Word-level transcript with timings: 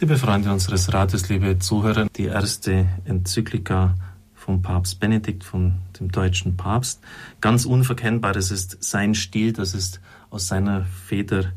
Liebe 0.00 0.16
Freunde 0.16 0.52
unseres 0.52 0.92
Rates, 0.94 1.28
liebe 1.28 1.58
Zuhörer, 1.58 2.06
die 2.14 2.26
erste 2.26 2.86
Enzyklika 3.04 3.96
vom 4.32 4.62
Papst 4.62 5.00
Benedikt, 5.00 5.42
von 5.42 5.74
dem 5.98 6.12
deutschen 6.12 6.56
Papst. 6.56 7.00
Ganz 7.40 7.64
unverkennbar, 7.64 8.32
das 8.32 8.52
ist 8.52 8.80
sein 8.80 9.16
Stil, 9.16 9.52
das 9.52 9.74
ist 9.74 10.00
aus 10.30 10.46
seiner 10.46 10.84
Feder 10.84 11.52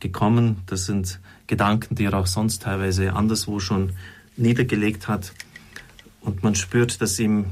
gekommen. 0.00 0.58
Das 0.66 0.84
sind 0.84 1.18
Gedanken, 1.46 1.94
die 1.94 2.04
er 2.04 2.12
auch 2.12 2.26
sonst 2.26 2.60
teilweise 2.60 3.14
anderswo 3.14 3.58
schon 3.58 3.94
niedergelegt 4.36 5.08
hat. 5.08 5.32
Und 6.20 6.42
man 6.42 6.54
spürt, 6.56 7.00
dass 7.00 7.18
ihm 7.18 7.46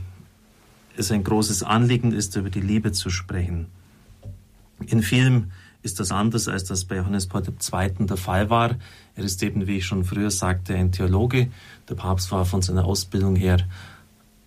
es 0.99 1.11
ein 1.11 1.25
großes 1.25 1.63
Anliegen 1.63 2.13
ist, 2.13 2.37
über 2.37 2.51
die 2.51 2.61
Liebe 2.61 2.93
zu 2.93 3.09
sprechen. 3.09 3.69
In 4.87 5.03
vielem 5.03 5.51
ist 5.87 6.01
das 6.01 6.11
anders, 6.11 6.49
als 6.49 6.65
das 6.65 6.85
bei 6.85 6.97
Johannes 6.97 7.29
Paul 7.29 7.45
II. 7.45 8.07
der 8.07 8.17
Fall 8.17 8.51
war. 8.51 8.75
Er 9.15 9.25
ist 9.25 9.41
eben, 9.43 9.67
wie 9.69 9.79
ich 9.79 9.87
schon 9.87 10.05
früher 10.05 10.33
sagte, 10.33 10.75
ein 10.75 10.91
Theologe. 10.91 11.49
Der 11.89 11.95
Papst 11.95 12.31
war 12.33 12.45
von 12.45 12.61
seiner 12.61 12.85
Ausbildung 12.85 13.37
her 13.37 13.59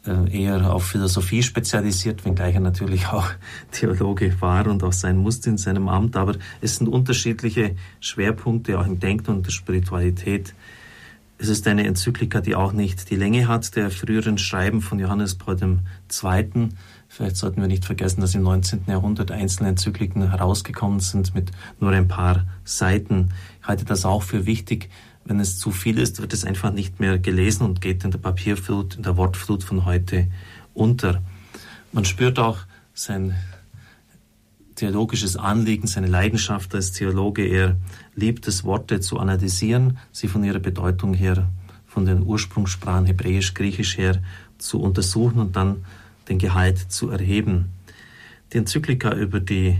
äh, 0.06 0.44
eher 0.44 0.74
auf 0.74 0.88
Philosophie 0.88 1.42
spezialisiert, 1.42 2.26
wenngleich 2.26 2.56
er 2.56 2.60
natürlich 2.60 3.08
auch 3.08 3.32
Theologe 3.72 4.40
war 4.42 4.68
und 4.68 4.84
auch 4.84 4.92
sein 4.92 5.18
musste 5.18 5.50
in 5.50 5.58
seinem 5.58 5.88
Amt. 5.88 6.18
Aber 6.18 6.36
es 6.60 6.76
sind 6.76 6.90
unterschiedliche 6.90 7.76
Schwerpunkte 8.02 8.78
auch 8.78 8.86
im 8.86 9.00
Denken 9.00 9.32
und 9.32 9.46
der 9.46 9.52
Spiritualität. 9.52 10.54
Es 11.42 11.48
ist 11.48 11.66
eine 11.68 11.88
Enzyklika, 11.88 12.42
die 12.42 12.54
auch 12.54 12.74
nicht 12.74 13.10
die 13.10 13.16
Länge 13.16 13.48
hat 13.48 13.78
der 13.78 13.92
früheren 13.92 14.38
Schreiben 14.38 14.82
von 14.82 15.00
Johannes 15.00 15.36
Paul 15.36 15.56
II. 15.62 16.70
Vielleicht 17.08 17.38
sollten 17.38 17.62
wir 17.62 17.70
nicht 17.70 17.86
vergessen, 17.86 18.20
dass 18.20 18.36
im 18.36 18.44
19. 18.44 18.84
Jahrhundert 18.88 19.32
einzelne 19.32 19.70
Enzykliken 19.70 20.32
herausgekommen 20.32 21.00
sind 21.00 21.34
mit 21.34 21.52
nur 21.80 21.92
ein 21.92 22.10
paar 22.10 22.46
Seiten. 22.66 23.30
Ich 23.62 23.68
halte 23.70 23.86
das 23.86 24.04
auch 24.04 24.22
für 24.22 24.46
wichtig. 24.46 24.90
Wenn 25.24 25.40
es 25.40 25.58
zu 25.58 25.72
viel 25.72 25.98
ist, 25.98 26.20
wird 26.22 26.34
es 26.34 26.44
einfach 26.44 26.74
nicht 26.74 27.00
mehr 27.00 27.18
gelesen 27.18 27.64
und 27.64 27.80
geht 27.80 28.04
in 28.04 28.12
der 28.12 28.20
Papierflut, 28.20 28.98
in 28.98 29.04
der 29.04 29.16
Wortflut 29.16 29.64
von 29.64 29.86
heute 29.86 30.28
unter. 30.74 31.22
Man 31.94 32.04
spürt 32.04 32.38
auch 32.38 32.58
sein 32.94 33.34
theologisches 34.80 35.36
Anliegen, 35.36 35.88
seine 35.88 36.08
Leidenschaft 36.08 36.74
als 36.74 36.94
Theologe. 36.94 37.46
Er 37.46 37.76
liebt 38.16 38.48
es, 38.48 38.64
Worte 38.64 39.02
zu 39.02 39.20
analysieren, 39.20 39.98
sie 40.14 40.30
von 40.30 40.44
ihrer 40.44 40.60
Bedeutung 40.60 41.14
her, 41.14 41.50
von 41.86 42.06
den 42.06 42.24
Ursprungssprachen 42.24 43.06
Hebräisch, 43.06 43.54
Griechisch 43.54 43.98
her 43.98 44.22
zu 44.58 44.80
untersuchen 44.80 45.40
und 45.40 45.56
dann 45.58 45.86
den 46.30 46.40
Gehalt 46.40 46.78
zu 46.78 47.10
erheben. 47.10 47.66
Die 48.54 48.58
Enzyklika 48.58 49.14
über 49.14 49.42
die 49.42 49.80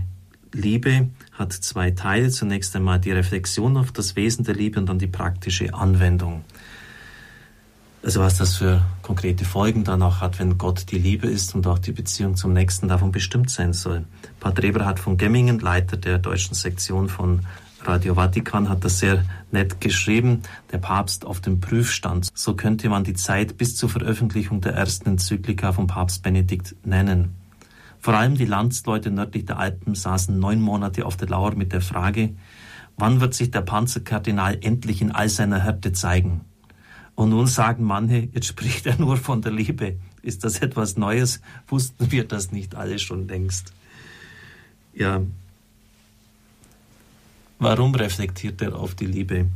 Liebe 0.52 1.08
hat 1.32 1.52
zwei 1.52 1.92
Teile. 1.92 2.28
Zunächst 2.28 2.76
einmal 2.76 3.00
die 3.00 3.12
Reflexion 3.12 3.78
auf 3.78 3.92
das 3.92 4.16
Wesen 4.16 4.44
der 4.44 4.54
Liebe 4.54 4.78
und 4.78 4.86
dann 4.86 4.98
die 4.98 5.06
praktische 5.06 5.72
Anwendung. 5.72 6.44
Also 8.02 8.20
was 8.20 8.38
das 8.38 8.56
für 8.56 8.82
konkrete 9.02 9.44
Folgen 9.44 9.84
dann 9.84 10.02
auch 10.02 10.22
hat, 10.22 10.38
wenn 10.38 10.56
Gott 10.56 10.90
die 10.90 10.98
Liebe 10.98 11.26
ist 11.26 11.54
und 11.54 11.66
auch 11.66 11.78
die 11.78 11.92
Beziehung 11.92 12.34
zum 12.34 12.54
Nächsten 12.54 12.88
davon 12.88 13.12
bestimmt 13.12 13.50
sein 13.50 13.74
soll. 13.74 14.04
Pater 14.40 14.64
Eberhard 14.64 14.98
von 14.98 15.18
Gemmingen, 15.18 15.58
Leiter 15.58 15.98
der 15.98 16.18
deutschen 16.18 16.54
Sektion 16.54 17.10
von 17.10 17.40
Radio 17.82 18.14
Vatikan, 18.14 18.70
hat 18.70 18.84
das 18.84 19.00
sehr 19.00 19.24
nett 19.52 19.82
geschrieben. 19.82 20.42
Der 20.72 20.78
Papst 20.78 21.26
auf 21.26 21.40
dem 21.40 21.60
Prüfstand. 21.60 22.28
So 22.34 22.54
könnte 22.54 22.88
man 22.88 23.04
die 23.04 23.14
Zeit 23.14 23.58
bis 23.58 23.76
zur 23.76 23.90
Veröffentlichung 23.90 24.62
der 24.62 24.72
ersten 24.72 25.10
Enzyklika 25.10 25.72
von 25.72 25.86
Papst 25.86 26.22
Benedikt 26.22 26.74
nennen. 26.84 27.36
Vor 27.98 28.14
allem 28.14 28.34
die 28.34 28.46
Landsleute 28.46 29.10
nördlich 29.10 29.44
der 29.44 29.58
Alpen 29.58 29.94
saßen 29.94 30.38
neun 30.38 30.62
Monate 30.62 31.04
auf 31.04 31.18
der 31.18 31.28
Lauer 31.28 31.54
mit 31.54 31.74
der 31.74 31.82
Frage, 31.82 32.30
wann 32.96 33.20
wird 33.20 33.34
sich 33.34 33.50
der 33.50 33.60
Panzerkardinal 33.60 34.56
endlich 34.62 35.02
in 35.02 35.12
all 35.12 35.28
seiner 35.28 35.60
Härte 35.60 35.92
zeigen? 35.92 36.46
Und 37.20 37.28
nun 37.28 37.46
sagen 37.46 37.84
manche, 37.84 38.30
jetzt 38.32 38.46
spricht 38.46 38.86
er 38.86 38.96
nur 38.98 39.18
von 39.18 39.42
der 39.42 39.52
Liebe. 39.52 39.98
Ist 40.22 40.42
das 40.42 40.60
etwas 40.60 40.96
Neues? 40.96 41.42
Wussten 41.68 42.10
wir 42.10 42.26
das 42.26 42.50
nicht 42.50 42.74
alle 42.74 42.98
schon 42.98 43.28
längst? 43.28 43.74
Ja. 44.94 45.20
Warum 47.58 47.94
reflektiert 47.94 48.62
er 48.62 48.74
auf 48.74 48.94
die 48.94 49.04
Liebe? 49.04 49.50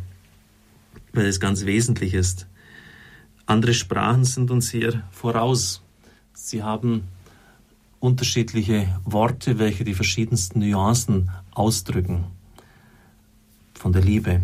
Weil 1.15 1.25
es 1.25 1.41
ganz 1.41 1.65
wesentlich 1.65 2.13
ist. 2.13 2.47
Andere 3.47 3.73
Sprachen 3.73 4.27
sind 4.27 4.51
uns 4.51 4.71
hier 4.71 5.03
voraus. 5.11 5.81
Sie 6.35 6.63
haben 6.63 7.05
unterschiedliche 7.99 9.01
Worte, 9.07 9.59
welche 9.59 9.85
die 9.85 9.95
verschiedensten 9.95 10.59
Nuancen 10.59 11.31
ausdrücken 11.53 12.27
von 13.73 13.95
der 13.95 14.03
Liebe. 14.03 14.43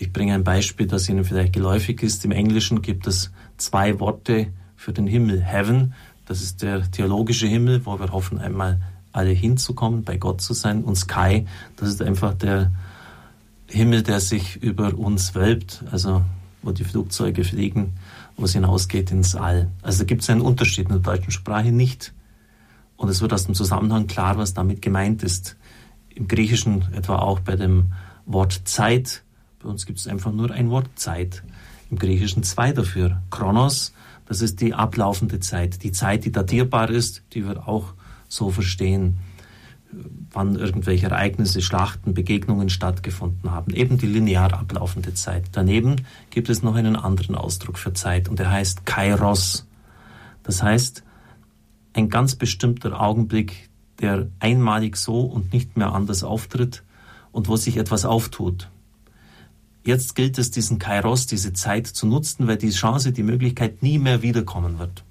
Ich 0.00 0.14
bringe 0.14 0.32
ein 0.32 0.44
Beispiel, 0.44 0.86
das 0.86 1.10
Ihnen 1.10 1.24
vielleicht 1.24 1.52
geläufig 1.52 2.02
ist. 2.02 2.24
Im 2.24 2.30
Englischen 2.30 2.80
gibt 2.80 3.06
es 3.06 3.30
zwei 3.58 4.00
Worte 4.00 4.46
für 4.74 4.94
den 4.94 5.06
Himmel. 5.06 5.42
Heaven, 5.42 5.92
das 6.24 6.40
ist 6.40 6.62
der 6.62 6.90
theologische 6.90 7.46
Himmel, 7.46 7.84
wo 7.84 8.00
wir 8.00 8.10
hoffen, 8.10 8.38
einmal 8.38 8.80
alle 9.12 9.28
hinzukommen, 9.28 10.02
bei 10.02 10.16
Gott 10.16 10.40
zu 10.40 10.54
sein. 10.54 10.84
Und 10.84 10.96
Sky, 10.96 11.46
das 11.76 11.90
ist 11.90 12.00
einfach 12.00 12.32
der 12.32 12.72
Himmel, 13.66 14.02
der 14.02 14.20
sich 14.20 14.56
über 14.62 14.94
uns 14.94 15.34
wölbt, 15.34 15.84
also 15.90 16.22
wo 16.62 16.72
die 16.72 16.84
Flugzeuge 16.84 17.44
fliegen, 17.44 17.92
wo 18.38 18.46
es 18.46 18.54
hinausgeht 18.54 19.10
ins 19.10 19.36
All. 19.36 19.68
Also 19.82 19.98
da 19.98 20.04
gibt 20.06 20.22
es 20.22 20.30
einen 20.30 20.40
Unterschied 20.40 20.86
in 20.86 20.92
der 20.92 21.00
deutschen 21.00 21.30
Sprache 21.30 21.72
nicht. 21.72 22.14
Und 22.96 23.10
es 23.10 23.20
wird 23.20 23.34
aus 23.34 23.44
dem 23.44 23.54
Zusammenhang 23.54 24.06
klar, 24.06 24.38
was 24.38 24.54
damit 24.54 24.80
gemeint 24.80 25.22
ist. 25.22 25.56
Im 26.08 26.26
Griechischen 26.26 26.86
etwa 26.94 27.18
auch 27.18 27.40
bei 27.40 27.56
dem 27.56 27.92
Wort 28.24 28.62
Zeit. 28.64 29.24
Bei 29.62 29.68
uns 29.68 29.84
gibt 29.84 29.98
es 29.98 30.08
einfach 30.08 30.32
nur 30.32 30.50
ein 30.50 30.70
Wort 30.70 30.88
Zeit. 30.94 31.42
Im 31.90 31.98
Griechischen 31.98 32.42
zwei 32.42 32.72
dafür. 32.72 33.20
Chronos, 33.30 33.92
das 34.26 34.40
ist 34.40 34.60
die 34.60 34.74
ablaufende 34.74 35.40
Zeit. 35.40 35.82
Die 35.82 35.92
Zeit, 35.92 36.24
die 36.24 36.32
datierbar 36.32 36.88
ist, 36.88 37.22
die 37.32 37.44
wir 37.46 37.68
auch 37.68 37.92
so 38.28 38.50
verstehen, 38.50 39.18
wann 40.32 40.54
irgendwelche 40.54 41.06
Ereignisse, 41.06 41.60
Schlachten, 41.60 42.14
Begegnungen 42.14 42.70
stattgefunden 42.70 43.50
haben. 43.50 43.74
Eben 43.74 43.98
die 43.98 44.06
linear 44.06 44.54
ablaufende 44.54 45.14
Zeit. 45.14 45.46
Daneben 45.52 45.96
gibt 46.30 46.48
es 46.48 46.62
noch 46.62 46.76
einen 46.76 46.96
anderen 46.96 47.34
Ausdruck 47.34 47.76
für 47.76 47.92
Zeit 47.92 48.28
und 48.28 48.38
der 48.38 48.50
heißt 48.50 48.86
Kairos. 48.86 49.66
Das 50.42 50.62
heißt, 50.62 51.02
ein 51.92 52.08
ganz 52.08 52.36
bestimmter 52.36 53.00
Augenblick, 53.00 53.68
der 54.00 54.28
einmalig 54.38 54.96
so 54.96 55.20
und 55.22 55.52
nicht 55.52 55.76
mehr 55.76 55.92
anders 55.92 56.22
auftritt 56.22 56.82
und 57.32 57.48
wo 57.48 57.56
sich 57.56 57.76
etwas 57.76 58.04
auftut. 58.04 58.70
Jetzt 59.84 60.14
gilt 60.14 60.38
es, 60.38 60.50
diesen 60.50 60.78
Kairos, 60.78 61.26
diese 61.26 61.52
Zeit 61.52 61.86
zu 61.86 62.06
nutzen, 62.06 62.46
weil 62.46 62.58
die 62.58 62.70
Chance, 62.70 63.12
die 63.12 63.22
Möglichkeit 63.22 63.82
nie 63.82 63.98
mehr 63.98 64.22
wiederkommen 64.22 64.78
wird. 64.78 65.04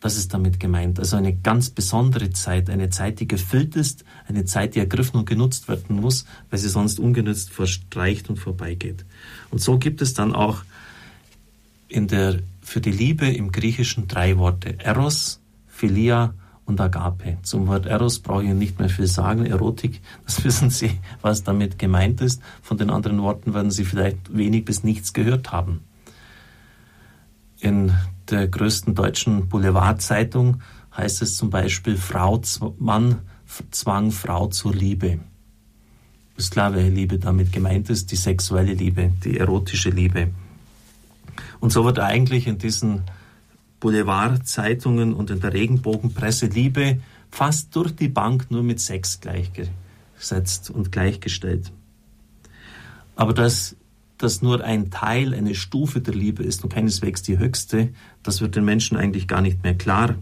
Das 0.00 0.16
ist 0.16 0.32
damit 0.32 0.60
gemeint. 0.60 0.98
Also 1.00 1.16
eine 1.16 1.34
ganz 1.34 1.70
besondere 1.70 2.30
Zeit, 2.30 2.70
eine 2.70 2.88
Zeit, 2.88 3.18
die 3.20 3.26
gefüllt 3.26 3.74
ist, 3.74 4.04
eine 4.28 4.44
Zeit, 4.44 4.74
die 4.74 4.78
ergriffen 4.78 5.18
und 5.18 5.26
genutzt 5.26 5.68
werden 5.68 5.96
muss, 5.96 6.24
weil 6.50 6.58
sie 6.60 6.68
sonst 6.68 7.00
ungenützt 7.00 7.50
verstreicht 7.50 8.30
und 8.30 8.36
vorbeigeht. 8.36 9.04
Und 9.50 9.60
so 9.60 9.78
gibt 9.78 10.00
es 10.00 10.14
dann 10.14 10.34
auch 10.34 10.62
in 11.88 12.06
der, 12.06 12.38
für 12.62 12.80
die 12.80 12.92
Liebe 12.92 13.26
im 13.26 13.50
Griechischen 13.50 14.06
drei 14.06 14.38
Worte. 14.38 14.78
Eros, 14.78 15.40
Philia 15.66 16.34
und 16.68 16.80
Agape. 16.80 17.38
Zum 17.42 17.66
Wort 17.66 17.86
Eros 17.86 18.20
brauche 18.20 18.44
ich 18.44 18.50
nicht 18.50 18.78
mehr 18.78 18.90
viel 18.90 19.06
sagen. 19.06 19.46
Erotik, 19.46 20.00
das 20.24 20.44
wissen 20.44 20.70
Sie, 20.70 21.00
was 21.22 21.42
damit 21.42 21.78
gemeint 21.78 22.20
ist. 22.20 22.42
Von 22.62 22.76
den 22.76 22.90
anderen 22.90 23.20
Worten 23.22 23.54
werden 23.54 23.70
Sie 23.70 23.84
vielleicht 23.84 24.36
wenig 24.36 24.64
bis 24.64 24.84
nichts 24.84 25.12
gehört 25.12 25.50
haben. 25.50 25.80
In 27.60 27.92
der 28.30 28.46
größten 28.46 28.94
deutschen 28.94 29.48
Boulevardzeitung 29.48 30.60
heißt 30.96 31.22
es 31.22 31.36
zum 31.36 31.50
Beispiel, 31.50 31.96
Frau, 31.96 32.40
Mann 32.78 33.20
zwang 33.70 34.10
Frau 34.12 34.48
zur 34.48 34.74
Liebe. 34.74 35.18
Ist 36.36 36.52
klar, 36.52 36.74
welche 36.74 36.90
Liebe 36.90 37.18
damit 37.18 37.50
gemeint 37.50 37.90
ist, 37.90 38.12
die 38.12 38.16
sexuelle 38.16 38.74
Liebe, 38.74 39.10
die 39.24 39.38
erotische 39.38 39.90
Liebe. 39.90 40.30
Und 41.58 41.72
so 41.72 41.84
wird 41.84 41.98
eigentlich 41.98 42.46
in 42.46 42.58
diesen 42.58 43.02
Boulevardzeitungen 43.80 45.12
und 45.14 45.30
in 45.30 45.40
der 45.40 45.52
Regenbogenpresse 45.52 46.46
Liebe 46.46 47.00
fast 47.30 47.74
durch 47.76 47.94
die 47.94 48.08
Bank 48.08 48.50
nur 48.50 48.62
mit 48.62 48.80
Sex 48.80 49.20
gleichgesetzt 49.20 50.70
und 50.70 50.92
gleichgestellt. 50.92 51.72
Aber 53.16 53.34
dass 53.34 53.76
das 54.16 54.42
nur 54.42 54.64
ein 54.64 54.90
Teil, 54.90 55.34
eine 55.34 55.54
Stufe 55.54 56.00
der 56.00 56.14
Liebe 56.14 56.42
ist 56.42 56.64
und 56.64 56.72
keineswegs 56.72 57.22
die 57.22 57.38
höchste, 57.38 57.90
das 58.22 58.40
wird 58.40 58.56
den 58.56 58.64
Menschen 58.64 58.96
eigentlich 58.96 59.28
gar 59.28 59.40
nicht 59.40 59.62
mehr 59.62 59.76
klar. 59.76 60.16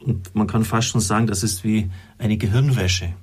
Und 0.00 0.34
man 0.34 0.46
kann 0.46 0.64
fast 0.64 0.88
schon 0.88 1.00
sagen, 1.00 1.26
das 1.26 1.42
ist 1.42 1.64
wie 1.64 1.90
eine 2.18 2.36
Gehirnwäsche. 2.36 3.14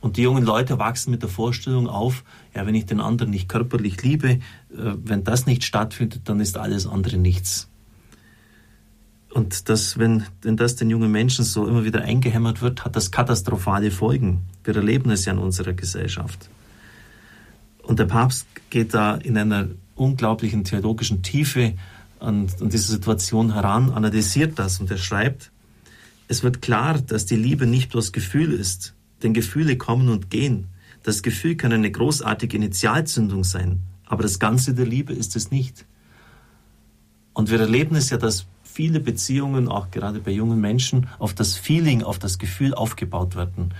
Und 0.00 0.16
die 0.16 0.22
jungen 0.22 0.44
Leute 0.44 0.78
wachsen 0.78 1.10
mit 1.10 1.22
der 1.22 1.28
Vorstellung 1.28 1.88
auf, 1.88 2.24
ja, 2.54 2.66
wenn 2.66 2.74
ich 2.74 2.86
den 2.86 3.00
anderen 3.00 3.30
nicht 3.30 3.48
körperlich 3.48 4.02
liebe, 4.02 4.28
äh, 4.28 4.38
wenn 4.70 5.24
das 5.24 5.46
nicht 5.46 5.64
stattfindet, 5.64 6.22
dann 6.24 6.40
ist 6.40 6.56
alles 6.56 6.86
andere 6.86 7.18
nichts. 7.18 7.68
Und 9.38 9.68
das, 9.68 10.00
wenn, 10.00 10.24
wenn 10.42 10.56
das 10.56 10.74
den 10.74 10.90
jungen 10.90 11.12
Menschen 11.12 11.44
so 11.44 11.68
immer 11.68 11.84
wieder 11.84 12.02
eingehämmert 12.02 12.60
wird, 12.60 12.84
hat 12.84 12.96
das 12.96 13.12
katastrophale 13.12 13.92
Folgen. 13.92 14.40
Wir 14.64 14.74
erleben 14.74 15.12
es 15.12 15.26
ja 15.26 15.32
in 15.32 15.38
unserer 15.38 15.74
Gesellschaft. 15.74 16.50
Und 17.84 18.00
der 18.00 18.06
Papst 18.06 18.48
geht 18.68 18.94
da 18.94 19.14
in 19.14 19.38
einer 19.38 19.68
unglaublichen 19.94 20.64
theologischen 20.64 21.22
Tiefe 21.22 21.74
an, 22.18 22.48
an 22.60 22.68
diese 22.68 22.90
Situation 22.90 23.54
heran, 23.54 23.92
analysiert 23.92 24.58
das 24.58 24.80
und 24.80 24.90
er 24.90 24.98
schreibt, 24.98 25.52
es 26.26 26.42
wird 26.42 26.60
klar, 26.60 27.00
dass 27.00 27.24
die 27.24 27.36
Liebe 27.36 27.64
nicht 27.64 27.92
bloß 27.92 28.10
Gefühl 28.10 28.52
ist, 28.52 28.94
denn 29.22 29.34
Gefühle 29.34 29.76
kommen 29.76 30.08
und 30.08 30.30
gehen. 30.30 30.66
Das 31.04 31.22
Gefühl 31.22 31.54
kann 31.54 31.72
eine 31.72 31.92
großartige 31.92 32.56
Initialzündung 32.56 33.44
sein, 33.44 33.82
aber 34.04 34.24
das 34.24 34.40
Ganze 34.40 34.74
der 34.74 34.86
Liebe 34.86 35.12
ist 35.12 35.36
es 35.36 35.52
nicht. 35.52 35.86
Und 37.34 37.52
wir 37.52 37.60
erleben 37.60 37.94
es 37.94 38.10
ja, 38.10 38.16
dass 38.16 38.46
viele 38.78 39.00
Beziehungen, 39.00 39.66
auch 39.66 39.90
gerade 39.90 40.20
bei 40.20 40.30
jungen 40.30 40.60
Menschen, 40.60 41.08
auf 41.18 41.34
das 41.34 41.56
Feeling, 41.56 42.04
auf 42.04 42.20
das 42.20 42.38
Gefühl 42.38 42.74
aufgebaut 42.74 43.34
werden, 43.34 43.74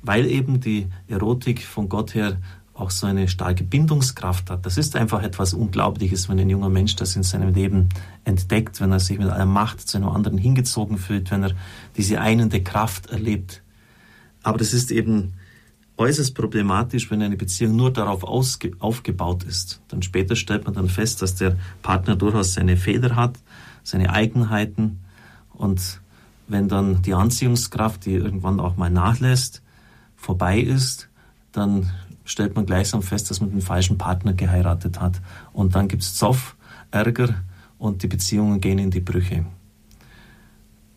weil 0.00 0.24
eben 0.24 0.58
die 0.58 0.86
Erotik 1.06 1.62
von 1.62 1.90
Gott 1.90 2.14
her 2.14 2.38
auch 2.72 2.90
so 2.90 3.06
eine 3.06 3.28
starke 3.28 3.62
Bindungskraft 3.62 4.48
hat. 4.48 4.64
Das 4.64 4.78
ist 4.78 4.96
einfach 4.96 5.22
etwas 5.22 5.52
Unglaubliches, 5.52 6.30
wenn 6.30 6.38
ein 6.38 6.48
junger 6.48 6.70
Mensch 6.70 6.96
das 6.96 7.14
in 7.14 7.24
seinem 7.24 7.52
Leben 7.52 7.90
entdeckt, 8.24 8.80
wenn 8.80 8.90
er 8.90 9.00
sich 9.00 9.18
mit 9.18 9.28
aller 9.28 9.44
Macht 9.44 9.86
zu 9.86 9.98
einem 9.98 10.08
anderen 10.08 10.38
hingezogen 10.38 10.96
fühlt, 10.96 11.30
wenn 11.30 11.42
er 11.42 11.52
diese 11.98 12.18
einende 12.18 12.62
Kraft 12.62 13.10
erlebt. 13.10 13.62
Aber 14.42 14.56
das 14.56 14.72
ist 14.72 14.90
eben 14.90 15.34
äußerst 15.98 16.34
problematisch, 16.34 17.10
wenn 17.10 17.20
eine 17.20 17.36
Beziehung 17.36 17.76
nur 17.76 17.92
darauf 17.92 18.24
aufgebaut 18.24 19.44
ist. 19.44 19.82
Dann 19.88 20.00
später 20.00 20.36
stellt 20.36 20.64
man 20.64 20.72
dann 20.72 20.88
fest, 20.88 21.20
dass 21.20 21.34
der 21.34 21.58
Partner 21.82 22.16
durchaus 22.16 22.54
seine 22.54 22.78
Fehler 22.78 23.14
hat, 23.14 23.38
seine 23.88 24.12
Eigenheiten 24.12 25.00
und 25.54 26.00
wenn 26.46 26.68
dann 26.68 27.02
die 27.02 27.14
Anziehungskraft, 27.14 28.06
die 28.06 28.14
irgendwann 28.14 28.60
auch 28.60 28.76
mal 28.76 28.90
nachlässt, 28.90 29.62
vorbei 30.16 30.60
ist, 30.60 31.08
dann 31.52 31.90
stellt 32.24 32.54
man 32.54 32.66
gleichsam 32.66 33.02
fest, 33.02 33.30
dass 33.30 33.40
man 33.40 33.50
den 33.50 33.60
falschen 33.60 33.98
Partner 33.98 34.34
geheiratet 34.34 35.00
hat. 35.00 35.20
Und 35.52 35.74
dann 35.74 35.88
gibt 35.88 36.02
es 36.02 36.14
Zoff, 36.14 36.56
Ärger 36.90 37.34
und 37.78 38.02
die 38.02 38.06
Beziehungen 38.06 38.60
gehen 38.60 38.78
in 38.78 38.90
die 38.90 39.00
Brüche. 39.00 39.46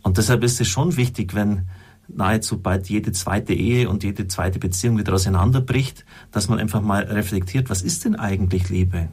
Und 0.03 0.17
deshalb 0.17 0.43
ist 0.43 0.59
es 0.59 0.67
schon 0.67 0.97
wichtig, 0.97 1.33
wenn 1.35 1.67
nahezu 2.07 2.59
bald 2.59 2.89
jede 2.89 3.11
zweite 3.11 3.53
Ehe 3.53 3.89
und 3.89 4.03
jede 4.03 4.27
zweite 4.27 4.59
Beziehung 4.59 4.97
wieder 4.97 5.13
auseinanderbricht, 5.13 6.05
dass 6.31 6.49
man 6.49 6.59
einfach 6.59 6.81
mal 6.81 7.03
reflektiert, 7.03 7.69
was 7.69 7.81
ist 7.81 8.03
denn 8.03 8.15
eigentlich 8.15 8.69
Liebe? 8.69 9.09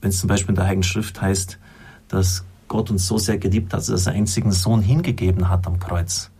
Wenn 0.00 0.10
es 0.10 0.18
zum 0.18 0.28
Beispiel 0.28 0.50
in 0.50 0.56
der 0.56 0.66
Heiligen 0.66 0.82
Schrift 0.82 1.20
heißt, 1.20 1.58
dass 2.08 2.44
Gott 2.74 2.90
uns 2.90 3.06
so 3.06 3.18
sehr 3.18 3.38
geliebt 3.38 3.72
hat, 3.72 3.82
dass 3.82 3.88
er 3.88 3.98
seinen 3.98 4.16
einzigen 4.16 4.50
Sohn 4.50 4.82
hingegeben 4.82 5.48
hat 5.48 5.64
am 5.68 5.78
Kreuz, 5.78 6.32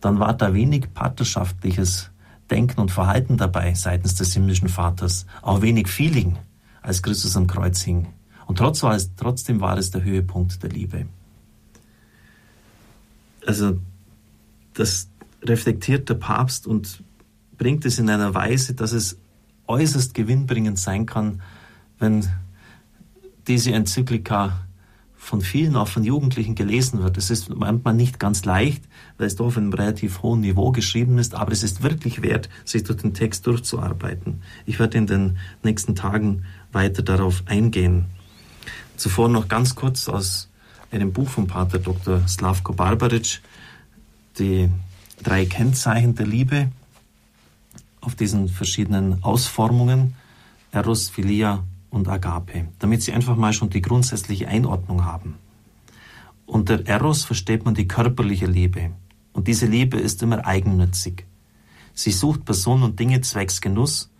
dann 0.00 0.20
war 0.20 0.32
da 0.32 0.54
wenig 0.54 0.94
partnerschaftliches 0.94 2.12
Denken 2.48 2.80
und 2.80 2.92
Verhalten 2.92 3.38
dabei 3.38 3.74
seitens 3.74 4.14
des 4.14 4.32
himmlischen 4.34 4.68
Vaters, 4.68 5.26
auch 5.42 5.62
wenig 5.62 5.88
Feeling, 5.88 6.38
als 6.80 7.02
Christus 7.02 7.36
am 7.36 7.48
Kreuz 7.48 7.82
hing. 7.82 8.06
Und 8.46 8.58
trotzdem 8.58 9.60
war 9.60 9.76
es 9.76 9.90
der 9.90 10.04
Höhepunkt 10.04 10.62
der 10.62 10.70
Liebe. 10.70 11.06
Also 13.44 13.80
das 14.74 15.08
reflektiert 15.42 16.08
der 16.08 16.14
Papst 16.14 16.68
und 16.68 17.02
bringt 17.58 17.84
es 17.84 17.98
in 17.98 18.08
einer 18.08 18.32
Weise, 18.32 18.74
dass 18.74 18.92
es 18.92 19.18
äußerst 19.66 20.14
gewinnbringend 20.14 20.78
sein 20.78 21.04
kann, 21.04 21.42
wenn 21.98 22.28
diese 23.48 23.72
Enzyklika 23.72 24.63
von 25.24 25.40
vielen, 25.40 25.74
auch 25.74 25.88
von 25.88 26.04
Jugendlichen 26.04 26.54
gelesen 26.54 27.02
wird. 27.02 27.16
Es 27.16 27.30
ist 27.30 27.48
manchmal 27.48 27.94
nicht 27.94 28.20
ganz 28.20 28.44
leicht, 28.44 28.84
weil 29.16 29.26
es 29.26 29.36
doch 29.36 29.46
auf 29.46 29.56
einem 29.56 29.72
relativ 29.72 30.22
hohen 30.22 30.40
Niveau 30.40 30.70
geschrieben 30.70 31.18
ist, 31.18 31.34
aber 31.34 31.50
es 31.52 31.62
ist 31.62 31.82
wirklich 31.82 32.20
wert, 32.20 32.50
sich 32.66 32.84
durch 32.84 33.00
den 33.00 33.14
Text 33.14 33.46
durchzuarbeiten. 33.46 34.42
Ich 34.66 34.78
werde 34.78 34.98
in 34.98 35.06
den 35.06 35.38
nächsten 35.62 35.94
Tagen 35.94 36.44
weiter 36.72 37.02
darauf 37.02 37.42
eingehen. 37.46 38.04
Zuvor 38.96 39.30
noch 39.30 39.48
ganz 39.48 39.74
kurz 39.74 40.08
aus 40.08 40.50
einem 40.90 41.12
Buch 41.12 41.30
von 41.30 41.46
Pater 41.46 41.78
Dr. 41.78 42.28
Slavko 42.28 42.74
Barbaric, 42.74 43.40
die 44.38 44.68
drei 45.22 45.46
Kennzeichen 45.46 46.14
der 46.14 46.26
Liebe 46.26 46.68
auf 48.02 48.14
diesen 48.14 48.48
verschiedenen 48.48 49.24
Ausformungen, 49.24 50.14
Eros, 50.70 51.08
Philia 51.08 51.64
und 51.94 52.08
Agape, 52.08 52.68
damit 52.78 53.02
Sie 53.02 53.12
einfach 53.12 53.36
mal 53.36 53.52
schon 53.52 53.70
die 53.70 53.82
grundsätzliche 53.82 54.48
Einordnung 54.48 55.04
haben. 55.04 55.36
Unter 56.46 56.86
Eros 56.86 57.24
versteht 57.24 57.64
man 57.64 57.74
die 57.74 57.88
körperliche 57.88 58.46
Liebe. 58.46 58.90
Und 59.32 59.48
diese 59.48 59.66
Liebe 59.66 59.98
ist 59.98 60.22
immer 60.22 60.46
eigennützig. 60.46 61.26
Sie 61.94 62.12
sucht 62.12 62.44
Personen 62.44 62.82
und 62.82 63.00
Dinge 63.00 63.20
zwecks 63.20 63.60
Genuss 63.60 64.10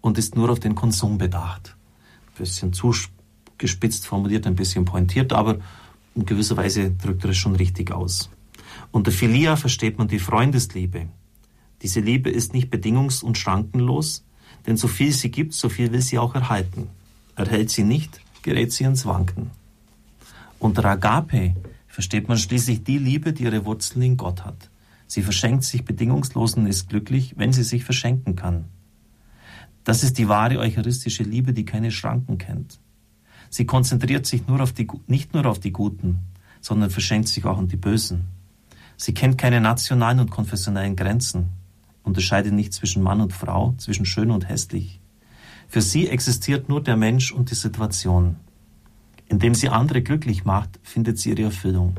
und 0.00 0.18
ist 0.18 0.36
nur 0.36 0.50
auf 0.50 0.60
den 0.60 0.74
Konsum 0.74 1.18
bedacht. 1.18 1.76
Ein 2.26 2.38
bisschen 2.38 2.72
zugespitzt 2.72 4.06
formuliert, 4.06 4.46
ein 4.46 4.54
bisschen 4.54 4.84
pointiert, 4.84 5.32
aber 5.32 5.58
in 6.14 6.26
gewisser 6.26 6.56
Weise 6.56 6.90
drückt 6.90 7.24
er 7.24 7.30
es 7.30 7.38
schon 7.38 7.56
richtig 7.56 7.90
aus. 7.90 8.30
Unter 8.90 9.10
Philia 9.10 9.56
versteht 9.56 9.98
man 9.98 10.08
die 10.08 10.18
Freundesliebe. 10.18 11.08
Diese 11.80 12.00
Liebe 12.00 12.30
ist 12.30 12.52
nicht 12.52 12.72
bedingungs- 12.72 13.24
und 13.24 13.38
schrankenlos, 13.38 14.24
denn 14.66 14.76
so 14.76 14.88
viel 14.88 15.12
sie 15.12 15.30
gibt, 15.30 15.54
so 15.54 15.68
viel 15.68 15.92
will 15.92 16.02
sie 16.02 16.18
auch 16.18 16.34
erhalten. 16.34 16.88
Erhält 17.36 17.70
sie 17.70 17.84
nicht, 17.84 18.20
gerät 18.42 18.72
sie 18.72 18.84
ins 18.84 19.06
Wanken. 19.06 19.50
Unter 20.58 20.84
Agape 20.84 21.54
versteht 21.88 22.28
man 22.28 22.38
schließlich 22.38 22.84
die 22.84 22.98
Liebe, 22.98 23.32
die 23.32 23.44
ihre 23.44 23.64
Wurzeln 23.64 24.02
in 24.02 24.16
Gott 24.16 24.44
hat. 24.44 24.70
Sie 25.06 25.22
verschenkt 25.22 25.64
sich 25.64 25.84
bedingungslos 25.84 26.54
und 26.54 26.66
ist 26.66 26.88
glücklich, 26.88 27.34
wenn 27.36 27.52
sie 27.52 27.64
sich 27.64 27.84
verschenken 27.84 28.34
kann. 28.34 28.64
Das 29.84 30.02
ist 30.02 30.16
die 30.16 30.28
wahre 30.28 30.58
eucharistische 30.58 31.22
Liebe, 31.22 31.52
die 31.52 31.64
keine 31.64 31.90
Schranken 31.90 32.38
kennt. 32.38 32.78
Sie 33.50 33.66
konzentriert 33.66 34.24
sich 34.24 34.46
nur 34.46 34.64
die, 34.64 34.88
nicht 35.06 35.34
nur 35.34 35.44
auf 35.44 35.58
die 35.58 35.72
Guten, 35.72 36.20
sondern 36.62 36.88
verschenkt 36.88 37.28
sich 37.28 37.44
auch 37.44 37.58
an 37.58 37.68
die 37.68 37.76
Bösen. 37.76 38.24
Sie 38.96 39.12
kennt 39.12 39.36
keine 39.36 39.60
nationalen 39.60 40.20
und 40.20 40.30
konfessionellen 40.30 40.96
Grenzen, 40.96 41.50
unterscheidet 42.04 42.54
nicht 42.54 42.72
zwischen 42.72 43.02
Mann 43.02 43.20
und 43.20 43.34
Frau, 43.34 43.74
zwischen 43.76 44.06
schön 44.06 44.30
und 44.30 44.48
hässlich. 44.48 45.01
Für 45.72 45.80
sie 45.80 46.06
existiert 46.08 46.68
nur 46.68 46.82
der 46.82 46.98
Mensch 46.98 47.32
und 47.32 47.50
die 47.50 47.54
Situation. 47.54 48.36
Indem 49.26 49.54
sie 49.54 49.70
andere 49.70 50.02
glücklich 50.02 50.44
macht, 50.44 50.78
findet 50.82 51.18
sie 51.18 51.30
ihre 51.30 51.44
Erfüllung. 51.44 51.96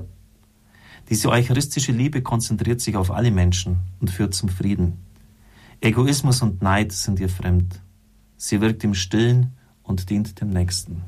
Diese 1.10 1.30
eucharistische 1.30 1.92
Liebe 1.92 2.22
konzentriert 2.22 2.82
sich 2.82 2.96
auf 2.96 3.10
alle 3.10 3.32
Menschen 3.32 3.80
und 4.00 4.12
führt 4.12 4.36
zum 4.36 4.50
Frieden. 4.50 5.00
Egoismus 5.82 6.44
und 6.44 6.62
Neid 6.62 6.92
sind 6.92 7.20
ihr 7.20 7.30
fremd. 7.30 7.82
Sie 8.38 8.62
wirkt 8.62 8.84
im 8.84 8.94
Stillen 8.94 9.54
und 9.82 10.12
dient 10.12 10.40
dem 10.40 10.52
Nächsten. 10.52 11.02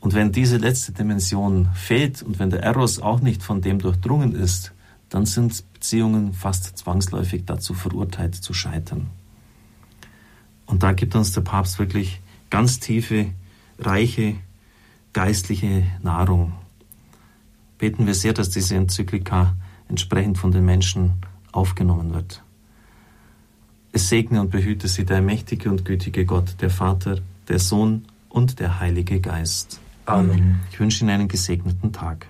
Und 0.00 0.14
wenn 0.14 0.32
diese 0.32 0.56
letzte 0.56 0.90
Dimension 0.90 1.68
fehlt 1.72 2.24
und 2.24 2.40
wenn 2.40 2.50
der 2.50 2.64
Eros 2.64 2.98
auch 2.98 3.20
nicht 3.20 3.44
von 3.44 3.60
dem 3.60 3.78
durchdrungen 3.78 4.34
ist, 4.34 4.72
dann 5.08 5.24
sind 5.24 5.62
Beziehungen 5.72 6.32
fast 6.32 6.76
zwangsläufig 6.78 7.44
dazu 7.44 7.74
verurteilt 7.74 8.34
zu 8.34 8.52
scheitern. 8.54 9.08
Und 10.66 10.82
da 10.82 10.92
gibt 10.92 11.14
uns 11.14 11.32
der 11.32 11.40
Papst 11.40 11.78
wirklich 11.78 12.20
ganz 12.50 12.80
tiefe, 12.80 13.28
reiche 13.78 14.36
geistliche 15.12 15.84
Nahrung. 16.02 16.52
Beten 17.78 18.06
wir 18.06 18.14
sehr, 18.14 18.32
dass 18.32 18.50
diese 18.50 18.76
Enzyklika 18.76 19.54
entsprechend 19.88 20.38
von 20.38 20.52
den 20.52 20.64
Menschen 20.64 21.14
aufgenommen 21.52 22.12
wird. 22.12 22.42
Es 23.92 24.10
segne 24.10 24.42
und 24.42 24.50
behüte 24.50 24.88
sie 24.88 25.06
der 25.06 25.22
mächtige 25.22 25.70
und 25.70 25.86
gütige 25.86 26.26
Gott, 26.26 26.56
der 26.60 26.68
Vater, 26.68 27.20
der 27.48 27.58
Sohn 27.58 28.04
und 28.28 28.60
der 28.60 28.78
Heilige 28.78 29.20
Geist. 29.20 29.80
Amen. 30.04 30.60
Ich 30.70 30.78
wünsche 30.78 31.04
Ihnen 31.04 31.10
einen 31.10 31.28
gesegneten 31.28 31.92
Tag. 31.92 32.26